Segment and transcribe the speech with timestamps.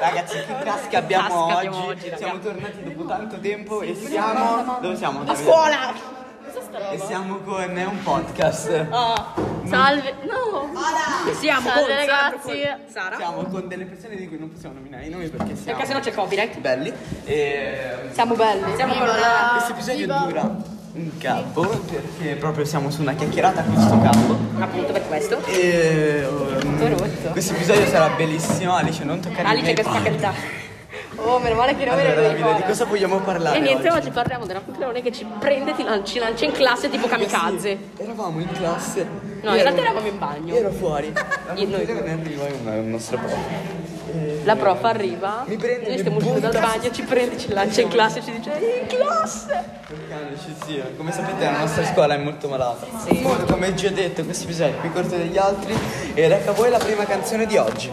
[0.00, 1.66] Ragazzi, che casca abbiamo Casca oggi?
[1.66, 4.78] abbiamo oggi, siamo tornati dopo tanto tempo e siamo.
[4.80, 5.22] Dove siamo?
[5.24, 6.12] A scuola!
[6.92, 8.88] E siamo con un podcast.
[9.66, 10.14] Salve!
[10.22, 10.70] No!
[11.38, 12.60] Siamo Salve, con ragazzi.
[12.62, 13.16] Sara, Sara.
[13.16, 16.00] Siamo con delle persone di cui non possiamo nominare i nomi perché siamo Perché sennò
[16.00, 16.58] c'è copyright.
[16.58, 16.92] belli.
[17.24, 18.74] E Siamo belli.
[18.76, 19.48] Siamo con la...
[19.52, 24.36] questo episodio dura un cavolo perché proprio siamo su una chiacchierata a questo campo.
[24.60, 25.44] Appunto per questo.
[25.46, 27.30] E um, rotto.
[27.30, 28.74] questo episodio sarà bellissimo.
[28.74, 30.32] Alice, non toccare Alice che spacca il.
[31.16, 33.56] Oh, meno male che non Allora, me ne Davide, di cosa vogliamo parlare?
[33.56, 33.98] E niente, oggi?
[33.98, 37.06] oggi parliamo della puccherone che ci prende e ti lan- ci lancia in classe tipo
[37.06, 37.78] kamikaze.
[37.96, 39.06] Sì, eravamo in classe.
[39.42, 40.54] No, Io in realtà eravamo in bagno.
[40.54, 41.12] Ero fuori.
[41.12, 43.36] La Io- noi puccherone arriva è un nostro prof.
[44.44, 47.80] La prof arriva, Mi prende, noi mi stiamo uscendo dal bagno, ci prende, ci lancia
[47.80, 49.64] in classe e ci dice in classe!
[49.88, 50.84] Perché ci sia.
[50.98, 52.86] Come sapete la nostra scuola è molto malata.
[53.22, 55.74] Molto, come già detto, questo episodio è più corto degli altri.
[56.12, 57.90] Ed ecco a voi la prima canzone di oggi.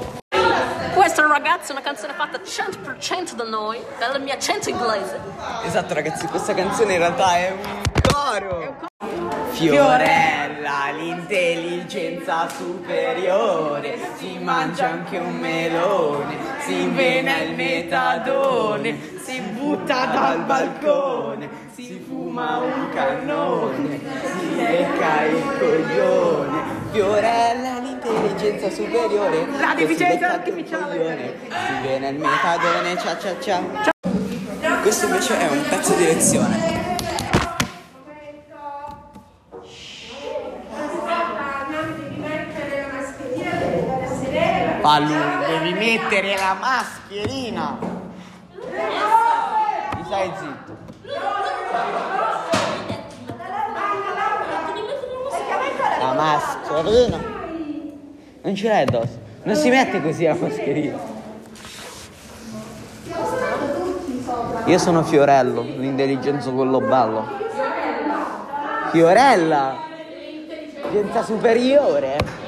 [0.93, 5.19] Questa ragazza è una canzone fatta 100% da noi, dal mio accento inglese.
[5.63, 8.89] Esatto ragazzi, questa canzone in realtà è un coro.
[9.51, 16.35] Fiorella, l'intelligenza superiore, si mangia anche un melone,
[16.65, 25.43] si invena il metadone, si butta dal balcone, si fuma un cannone, si lecca il
[25.59, 26.79] coglione.
[26.91, 31.37] Fiorella, l'intelligenza superiore, La deficienza artificiale.
[31.49, 33.91] Si invena il metadone, cia cia cia.
[34.81, 36.80] Questo invece è un pezzo di lezione.
[44.81, 45.13] Palu,
[45.47, 47.77] devi mettere la mascherina.
[49.95, 50.77] Mi stai zitto.
[55.99, 57.17] La mascherina.
[58.41, 59.19] Non ce l'hai addosso.
[59.43, 60.97] Non si mette così la mascherina.
[64.65, 67.27] Io sono Fiorello, l'intelligenza quello bello.
[68.91, 69.75] Fiorella!
[70.75, 72.40] Intelligenza superiore?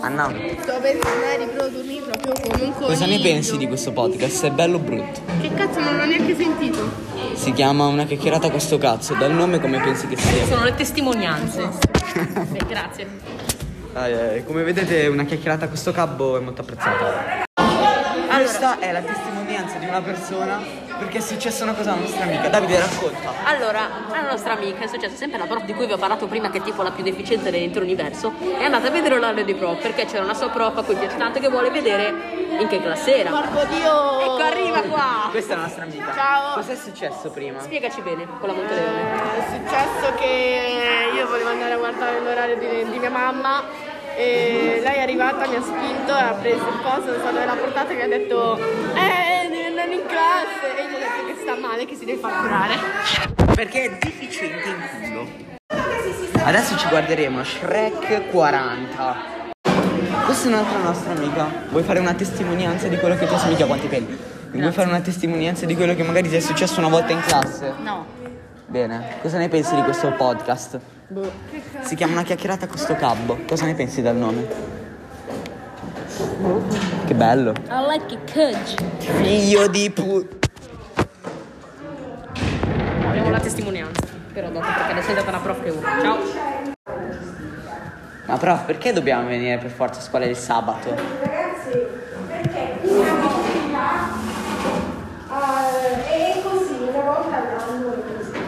[0.00, 0.32] Ah no.
[0.62, 4.46] Sto per tornare i produrmi proprio come un Cosa ne pensi di questo podcast?
[4.46, 5.20] È bello o brutto?
[5.40, 6.90] Che cazzo non l'ho neanche sentito.
[7.34, 9.14] Si chiama una chiacchierata con sto cazzo.
[9.14, 10.46] Dal nome come pensi che sia?
[10.46, 11.68] Sono le testimonianze.
[12.48, 13.06] Beh, grazie.
[13.92, 17.47] Ah, eh, come vedete una chiacchierata con sto cabbo è molto apprezzata.
[18.58, 20.60] Questa è la testimonianza di una persona
[20.98, 22.48] perché è successa una cosa alla nostra amica.
[22.48, 23.32] Davide racconta.
[23.44, 26.50] Allora, alla nostra amica è successo sempre la prof di cui vi ho parlato prima,
[26.50, 29.80] che è tipo la più deficiente dell'intero universo, è andata a vedere l'orale di prof
[29.80, 32.12] perché c'era una sua prof a cui piace tanto che vuole vedere
[32.58, 33.30] in che classe era.
[33.30, 34.20] Porco Dio!
[34.22, 35.28] Ecco, arriva qua!
[35.30, 36.12] Questa è la nostra amica.
[36.12, 36.54] Ciao.
[36.54, 37.60] Cos'è successo prima?
[37.60, 39.36] Spiegaci bene con la Monteleone.
[39.36, 43.62] È successo che io volevo andare a guardare l'orario di, di mia mamma
[44.16, 47.92] e è arrivata, mi ha spinto, ha preso il posto, non so dove l'ha portata
[47.92, 51.56] e mi ha detto Eh, devi andare in classe e gli ho detto che sta
[51.56, 52.74] male, che si deve far curare.
[53.54, 55.46] Perché è deficiente in culo.
[56.44, 59.16] Adesso ci guarderemo Shrek 40.
[60.24, 61.48] Questa è un'altra nostra amica.
[61.70, 64.18] Vuoi fare una testimonianza di quello che ti è mica quanti peli?
[64.50, 67.72] Vuoi fare una testimonianza di quello che magari ti è successo una volta in classe?
[67.82, 68.04] No.
[68.66, 70.80] Bene, cosa ne pensi di questo podcast?
[71.82, 73.38] Si chiama una chiacchierata con sto cabbo.
[73.46, 74.77] Cosa ne pensi dal nome?
[77.06, 77.52] Che bello.
[77.68, 78.76] I like it cudge.
[78.98, 80.26] Figlio di pu...
[83.06, 84.00] Abbiamo la testimonianza.
[84.32, 86.00] Però dopo perché adesso è andata una prof che urla.
[86.00, 86.18] Ciao.
[88.26, 90.90] Ma prof, perché dobbiamo venire per forza a scuola il sabato?
[90.90, 91.86] Ragazzi,
[92.28, 94.08] perché un'attività
[95.30, 98.38] eh, è così, una volta all'anno è così.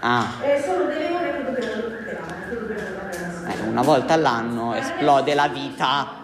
[0.00, 0.26] Ah,
[0.64, 3.10] sono delle ore che dobbiamo recuperare, che dobbiamo
[3.48, 6.22] eh, una volta all'anno esplode la vita.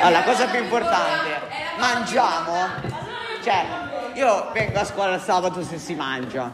[0.00, 1.28] Allora, la cosa più importante,
[1.78, 2.68] mangiamo.
[3.42, 3.64] Cioè,
[4.14, 6.50] io vengo a scuola il sabato se si mangia.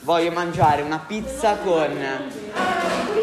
[0.00, 1.94] Voglio mangiare una pizza con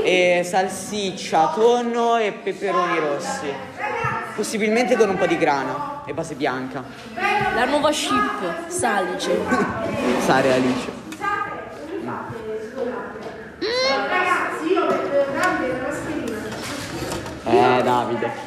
[0.03, 3.51] eh, salsiccia, tonno e peperoni rossi.
[4.35, 6.83] Possibilmente con un po' di grano e base bianca.
[7.15, 9.35] La nuova ship, Salice.
[10.25, 10.91] Sare Alice.
[17.45, 18.46] Eh, Davide.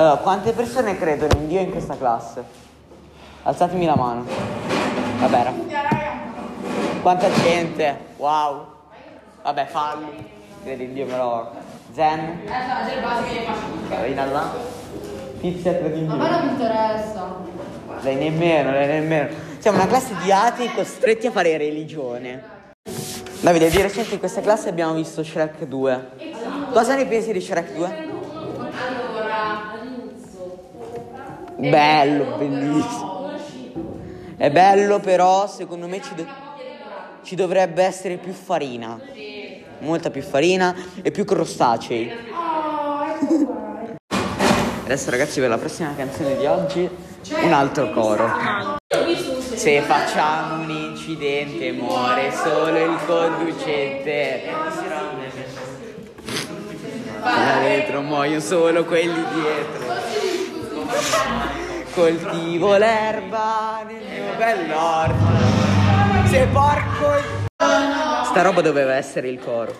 [0.00, 2.42] Allora, quante persone credono in Dio in questa classe?
[3.42, 4.24] Alzatemi la mano.
[5.18, 5.52] Vabbè, era.
[7.02, 7.98] Quanta gente?
[8.16, 8.64] Wow.
[9.42, 10.10] Vabbè, fallo.
[10.64, 11.52] Credi in Dio però.
[11.92, 12.44] Zen.
[13.90, 14.50] Carina là.
[15.38, 16.16] Tizia credi in Dio.
[16.16, 17.36] non mi interessa.
[18.00, 19.28] Lei nemmeno, lei nemmeno.
[19.58, 22.42] Siamo una classe di atei costretti a fare religione.
[23.40, 26.08] Davide, di recente in questa classe abbiamo visto Shrek 2.
[26.72, 28.09] Cosa ne pensi di Shrek 2?
[31.68, 33.32] Bello, bellissimo.
[34.36, 36.26] È bello, però secondo me ci, do-
[37.22, 38.98] ci dovrebbe essere più farina.
[39.80, 42.10] Molta più farina e più crostacei.
[44.84, 46.88] Adesso ragazzi per la prossima canzone di oggi
[47.42, 48.78] un altro coro.
[49.54, 54.42] Se facciamo un incidente muore solo il conducente.
[57.22, 59.99] Da dietro muoiono solo quelli dietro.
[61.94, 66.28] Coltivo l'erba nel mio bell'orto.
[66.28, 67.24] Se porco il...
[68.24, 69.74] Sta roba doveva essere il coro.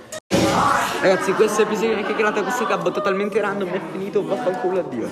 [1.00, 5.08] Ragazzi, questo episodio è creato questo cabbo totalmente random è finito, vaffanculo addio.